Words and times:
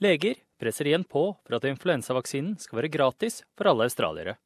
Leger 0.00 0.38
presser 0.56 0.88
igjen 0.88 1.04
på 1.04 1.22
for 1.44 1.56
at 1.58 1.66
influensavaksinen 1.68 2.54
skal 2.60 2.78
være 2.78 2.92
gratis 2.92 3.42
for 3.52 3.68
alle 3.68 3.84
australiere. 3.84 4.38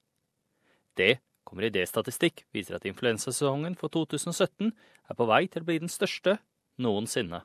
Det 0.99 1.21
kommer 1.47 1.69
i 1.69 1.71
det 1.71 1.85
statistikk 1.87 2.43
viser 2.55 2.75
at 2.75 2.87
influensasesongen 2.91 3.77
for 3.79 3.93
2017 3.95 4.73
er 4.73 5.19
på 5.19 5.27
vei 5.31 5.45
til 5.47 5.63
å 5.63 5.69
bli 5.69 5.77
den 5.79 5.93
største 5.93 6.41
noensinne. 6.83 7.45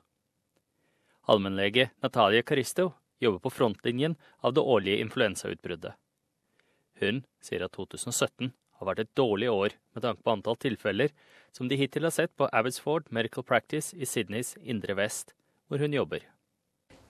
Allmennlege 1.29 1.91
Natalia 2.01 2.41
Caristo 2.41 2.87
jobber 3.21 3.43
på 3.43 3.53
frontlinjen 3.53 4.17
av 4.41 4.55
det 4.57 4.65
årlige 4.65 5.03
influensautbruddet. 5.05 5.93
Hun 7.03 7.21
sier 7.45 7.67
at 7.67 7.77
2017 7.77 8.49
har 8.49 8.89
vært 8.89 9.03
et 9.05 9.13
dårlig 9.19 9.51
år 9.53 9.77
med 9.93 10.07
tanke 10.07 10.25
på 10.25 10.33
antall 10.33 10.57
tilfeller 10.57 11.13
som 11.53 11.69
de 11.69 11.77
hittil 11.77 12.09
har 12.09 12.15
sett 12.15 12.33
på 12.33 12.49
Abbotsford 12.49 13.13
Medical 13.13 13.45
Practice 13.45 13.93
i 13.93 14.09
Sydneys 14.09 14.55
indre 14.63 14.97
vest, 14.97 15.35
hvor 15.69 15.83
hun 15.83 15.93
jobber. 15.93 16.25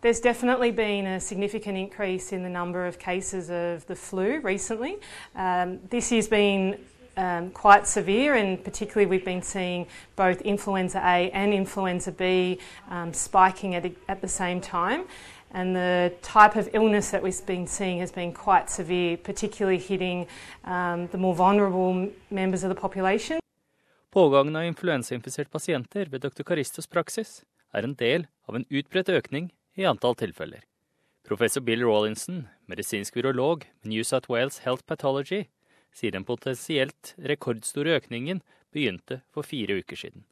There's 0.02 0.22
definitely 0.22 0.72
been 0.72 1.06
a 1.06 1.20
significant 1.20 1.78
increase 1.78 2.32
in 2.32 2.42
the 2.42 2.50
number 2.50 2.88
of 2.88 2.98
cases 2.98 3.50
of 3.50 3.86
the 3.88 3.98
flu 3.98 4.40
recently. 4.40 4.96
Um, 5.36 5.80
this 5.90 6.10
year's 6.10 6.30
been 6.30 6.80
um, 7.18 7.50
quite 7.50 7.86
severe, 7.86 8.36
and 8.36 8.64
particularly 8.64 9.08
we've 9.08 9.26
been 9.26 9.42
seeing 9.42 9.88
both 10.16 10.40
influenza 10.44 11.00
A 11.00 11.30
and 11.32 11.54
influenza 11.54 12.14
B 12.14 12.60
um, 12.90 13.12
spiking 13.12 13.76
at, 13.76 13.92
at 14.08 14.22
the 14.22 14.28
same 14.30 14.62
time. 14.62 15.04
And 15.52 15.76
the 15.76 16.14
type 16.22 16.56
of 16.56 16.70
illness 16.72 17.12
that 17.12 17.22
we've 17.22 17.46
been 17.46 17.68
seeing 17.68 18.00
has 18.00 18.14
been 18.14 18.32
quite 18.32 18.70
severe, 18.70 19.18
particularly 19.18 19.80
hitting 19.80 20.28
um, 20.64 21.08
the 21.08 21.18
more 21.18 21.36
vulnerable 21.36 22.10
members 22.32 22.64
of 22.64 22.70
the 22.70 22.80
population. 22.80 23.40
Pågangen 24.12 24.56
av 24.56 24.64
influensainfiserte 24.64 25.52
pasienter 25.52 26.10
ved 26.10 26.20
dr. 26.22 26.44
Karistos 26.44 26.88
praksis 26.88 27.44
er 27.74 27.84
en 27.84 27.94
del 27.94 28.28
av 28.48 28.56
en 28.56 28.66
utbredt 28.72 29.10
økning 29.10 29.52
i 29.76 29.86
antall 29.86 30.16
tilfeller. 30.16 30.64
Professor 31.28 31.62
Bill 31.62 31.84
Rawlinson, 31.86 32.48
medisinsk 32.66 33.16
virolog 33.16 33.68
med 33.82 33.90
New 33.90 34.04
South 34.04 34.30
Wales 34.30 34.60
Health 34.60 34.84
Pathology, 34.86 35.44
sier 35.94 36.12
den 36.12 36.26
potensielt 36.26 37.14
rekordstore 37.18 38.00
økningen 38.00 38.42
begynte 38.74 39.22
for 39.34 39.44
fire 39.44 39.80
uker 39.82 39.96
siden. 39.96 40.26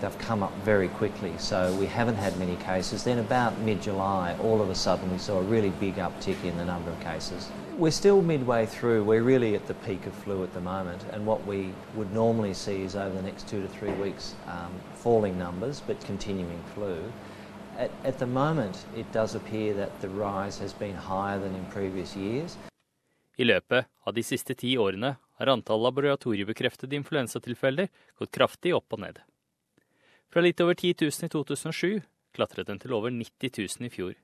They've 0.00 0.18
come 0.18 0.44
up 0.44 0.52
very 0.64 0.86
quickly, 0.86 1.32
so 1.38 1.74
we 1.80 1.86
haven't 1.86 2.14
had 2.14 2.38
many 2.38 2.54
cases. 2.56 3.02
Then, 3.02 3.18
about 3.18 3.58
mid 3.58 3.82
July, 3.82 4.36
all 4.40 4.62
of 4.62 4.70
a 4.70 4.74
sudden, 4.74 5.10
we 5.10 5.18
saw 5.18 5.38
a 5.38 5.42
really 5.42 5.70
big 5.80 5.96
uptick 5.96 6.44
in 6.44 6.56
the 6.56 6.64
number 6.64 6.92
of 6.92 7.00
cases. 7.00 7.50
We're 7.76 7.90
still 7.90 8.22
midway 8.22 8.66
through. 8.66 9.02
We're 9.02 9.24
really 9.24 9.56
at 9.56 9.66
the 9.66 9.74
peak 9.74 10.06
of 10.06 10.14
flu 10.14 10.44
at 10.44 10.54
the 10.54 10.60
moment, 10.60 11.04
and 11.12 11.26
what 11.26 11.44
we 11.48 11.72
would 11.96 12.12
normally 12.12 12.54
see 12.54 12.82
is 12.82 12.94
over 12.94 13.14
the 13.16 13.22
next 13.22 13.48
two 13.48 13.60
to 13.60 13.66
three 13.66 13.92
weeks 13.94 14.36
um, 14.46 14.70
falling 14.94 15.36
numbers 15.36 15.82
but 15.84 15.98
continuing 16.04 16.62
flu. 16.74 17.02
At, 17.78 17.90
at 18.04 18.18
the 18.18 18.26
moment, 18.26 18.86
it 18.96 19.06
does 19.12 19.34
appear 19.34 19.74
that 19.74 20.00
the 20.00 20.08
rise 20.08 20.58
has 20.58 20.78
been 20.78 20.96
higher 20.96 21.38
than 21.38 21.54
in 21.54 21.64
previous 21.72 22.16
years. 22.16 22.58
I 23.36 23.44
løpet 23.44 23.86
av 24.02 24.14
de 24.14 24.22
siste 24.26 24.54
ti 24.58 24.72
årene 24.78 25.12
har 25.38 25.46
antall 25.52 25.84
laboratoriebekreftede 25.86 26.98
influensatilfeller 26.98 27.86
gått 28.18 28.32
kraftig 28.34 28.72
opp 28.74 28.96
og 28.96 29.04
ned. 29.04 29.20
Fra 30.26 30.42
litt 30.42 30.58
over 30.60 30.74
10 30.74 31.06
000 31.06 31.28
i 31.28 31.30
2007 31.30 32.00
klatret 32.34 32.66
den 32.66 32.82
til 32.82 32.96
over 32.98 33.14
90 33.14 33.54
000 33.62 33.86
i 33.86 33.92
fjor. 33.94 34.18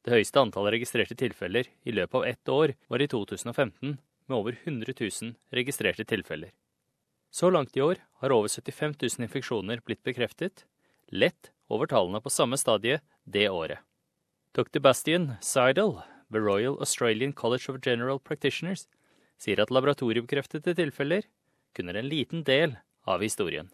Det 0.00 0.16
høyeste 0.16 0.40
antallet 0.40 0.78
registrerte 0.78 1.18
tilfeller 1.20 1.68
i 1.84 1.92
løpet 1.92 2.16
av 2.16 2.26
ett 2.32 2.48
år 2.48 2.72
var 2.88 3.04
i 3.04 3.10
2015, 3.12 3.98
med 4.00 4.36
over 4.38 4.56
100 4.64 4.96
000 4.96 5.36
registrerte 5.52 6.08
tilfeller. 6.08 6.56
Så 7.30 7.52
langt 7.52 7.76
i 7.76 7.84
år 7.84 8.00
har 8.24 8.32
over 8.32 8.48
75 8.48 8.96
000 8.96 9.28
infeksjoner 9.28 9.84
blitt 9.84 10.02
bekreftet, 10.02 10.64
lett 11.10 11.50
over 11.68 11.86
tallene 11.86 12.20
på 12.20 12.30
samme 12.30 12.58
stadie 12.58 13.00
det 13.24 13.48
året. 13.48 13.78
Dr. 14.56 14.80
Bastian 14.80 15.32
Seidel 15.40 16.00
ved 16.28 16.42
Royal 16.42 16.78
Australian 16.80 17.32
College 17.32 17.68
of 17.68 17.80
General 17.82 18.18
Practitioners 18.18 18.88
sier 19.38 19.60
at 19.62 19.70
laboratoriebekreftede 19.70 20.74
tilfeller 20.74 21.26
kun 21.74 21.88
er 21.88 22.00
en 22.00 22.08
liten 22.10 22.42
del 22.46 22.76
av 23.06 23.22
historien. 23.22 23.70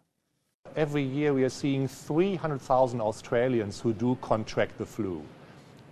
Every 0.74 1.02
year 1.02 1.32
we 1.32 1.44
are 1.44 1.50
seeing 1.50 1.88
300,000 1.88 3.00
Australians 3.00 3.80
who 3.80 3.92
do 3.92 4.16
contract 4.20 4.76
the 4.78 4.86
flu. 4.86 5.22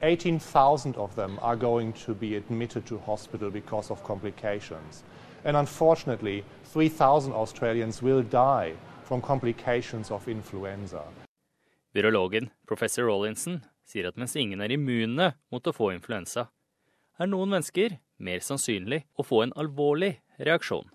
18,000 0.02 0.96
of 0.96 1.14
them 1.14 1.38
are 1.40 1.56
going 1.56 1.94
to 1.94 2.14
be 2.14 2.36
admitted 2.36 2.84
to 2.86 2.98
hospital 2.98 3.50
because 3.50 3.90
of 3.90 4.02
complications. 4.02 5.04
And 5.44 5.56
unfortunately, 5.56 6.44
3,000 6.64 7.32
Australians 7.32 8.02
will 8.02 8.22
die 8.22 8.74
from 9.04 9.22
complications 9.22 10.10
of 10.10 10.28
influenza. 10.28 11.02
Virologen 11.94 12.50
professor 12.66 13.04
Rawlinson 13.06 13.60
sier 13.86 14.08
at 14.08 14.16
mens 14.18 14.32
ingen 14.34 14.62
er 14.64 14.72
immune 14.74 15.28
mot 15.54 15.68
å 15.70 15.72
få 15.76 15.92
influensa, 15.94 16.48
er 17.22 17.28
noen 17.30 17.52
mennesker 17.52 18.00
mer 18.18 18.42
sannsynlig 18.42 19.04
å 19.14 19.22
få 19.22 19.44
en 19.44 19.54
alvorlig 19.54 20.16
reaksjon. 20.40 20.88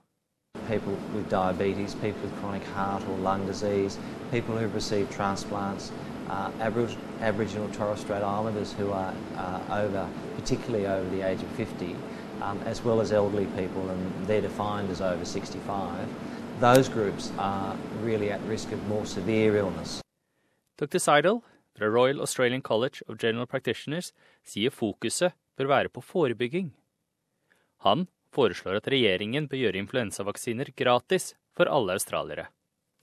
People 0.67 0.97
with 1.13 1.29
diabetes, 1.31 1.95
people 2.01 2.19
with 2.21 2.35
chronic 2.41 2.65
heart 2.75 3.07
or 3.07 3.17
lung 3.23 3.45
disease, 3.47 3.97
people 4.31 4.57
who've 4.57 4.75
received 4.75 5.09
transplants, 5.11 5.93
uh, 6.27 6.51
Aboriginal 6.59 7.69
Torres 7.71 8.01
Strait 8.01 8.21
Islanders 8.21 8.73
who 8.73 8.91
are 8.91 9.13
uh, 9.37 9.61
over, 9.71 10.05
particularly 10.35 10.85
over 10.85 11.09
the 11.15 11.21
age 11.21 11.41
of 11.41 11.47
50, 11.51 11.95
um, 12.41 12.59
as 12.65 12.83
well 12.83 12.99
as 12.99 13.13
elderly 13.13 13.47
people, 13.55 13.89
and 13.89 14.27
they're 14.27 14.41
defined 14.41 14.91
as 14.91 14.99
over 14.99 15.23
65. 15.23 16.09
Those 16.59 16.89
groups 16.89 17.31
are 17.39 17.77
really 18.01 18.31
at 18.31 18.41
risk 18.43 18.73
of 18.73 18.85
more 18.89 19.05
severe 19.05 19.55
illness. 19.55 20.01
Dr. 20.79 20.99
Seidel 20.99 21.41
fra 21.75 21.87
Royal 21.87 22.21
Australian 22.21 22.61
College 22.61 23.03
of 23.09 23.17
General 23.19 23.45
Practitioners 23.45 24.13
sier 24.47 24.71
fokuset 24.71 25.35
bør 25.59 25.67
være 25.67 25.89
på 25.91 26.01
forebygging. 26.01 26.69
Han 27.83 28.07
foreslår 28.31 28.79
at 28.79 28.87
regjeringen 28.87 29.49
bør 29.51 29.59
gjøre 29.59 29.81
influensavaksiner 29.81 30.71
gratis 30.79 31.33
for 31.51 31.67
alle 31.67 31.97
australiere. 31.99 32.47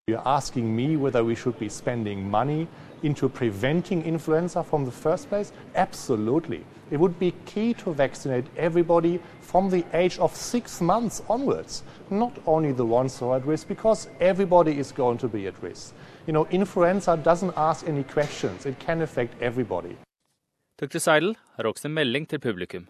You're 0.08 0.24
asking 0.24 0.74
me 0.76 0.96
whether 0.96 1.22
we 1.22 1.34
should 1.34 1.58
be 1.58 1.68
spending 1.68 2.30
money 2.30 2.66
into 3.02 3.28
preventing 3.28 4.06
influenza 4.06 4.62
from 4.62 4.84
the 4.84 4.92
first 4.92 5.28
place? 5.28 5.52
Absolutely. 5.74 6.64
It 6.90 6.98
would 6.98 7.18
be 7.18 7.34
key 7.44 7.74
to 7.74 7.92
vaccinate 7.92 8.46
everybody 8.56 9.18
from 9.42 9.70
the 9.70 9.84
age 9.92 10.18
of 10.18 10.34
six 10.34 10.80
months 10.80 11.22
onwards, 11.28 11.82
not 12.10 12.32
only 12.46 12.72
the 12.72 12.86
ones 12.86 13.18
who 13.18 13.30
are 13.30 13.36
at 13.36 13.46
risk, 13.46 13.68
because 13.68 14.08
everybody 14.20 14.78
is 14.78 14.92
going 14.92 15.18
to 15.18 15.28
be 15.28 15.46
at 15.48 15.62
risk. 15.62 15.94
You 16.26 16.32
know, 16.32 16.46
influenza 16.50 17.16
doesn't 17.16 17.54
ask 17.56 17.88
any 17.88 18.02
questions, 18.02 18.66
it 18.66 18.78
can 18.80 19.00
affect 19.02 19.40
everybody. 19.40 19.96
Dr. 20.80 20.98
Seidel 20.98 21.36
har 21.56 21.64
også 21.64 21.88
en 21.88 21.94
melding 21.94 22.28
til 22.28 22.40
publikum. 22.40 22.88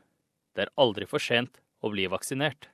Det 0.56 0.62
er 0.62 0.72
aldri 0.78 1.04
for 1.06 1.20
sent 1.20 1.60
å 1.84 1.90
bli 1.92 2.06
vaksinert. 2.08 2.70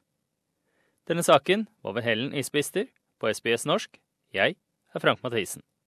Denne 1.09 1.25
saken 1.27 1.67
var 1.83 1.97
ved 1.99 2.07
Helen 2.07 2.35
Isbister 2.35 2.87
på 3.19 3.33
SBS 3.35 3.67
norsk. 3.67 3.99
Jeg 4.33 4.55
er 4.95 5.01
Frank 5.03 5.19
Mathisen. 5.23 5.63